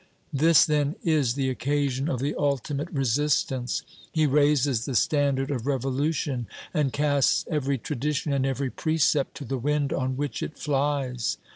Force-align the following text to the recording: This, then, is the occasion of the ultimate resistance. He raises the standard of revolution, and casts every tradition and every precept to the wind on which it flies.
This, 0.33 0.65
then, 0.65 0.95
is 1.03 1.35
the 1.35 1.47
occasion 1.51 2.09
of 2.09 2.19
the 2.19 2.33
ultimate 2.35 2.89
resistance. 2.89 3.83
He 4.11 4.25
raises 4.25 4.85
the 4.85 4.95
standard 4.95 5.51
of 5.51 5.67
revolution, 5.67 6.47
and 6.73 6.91
casts 6.91 7.45
every 7.51 7.77
tradition 7.77 8.33
and 8.33 8.43
every 8.43 8.71
precept 8.71 9.35
to 9.37 9.45
the 9.45 9.59
wind 9.59 9.93
on 9.93 10.17
which 10.17 10.41
it 10.41 10.57
flies. 10.57 11.37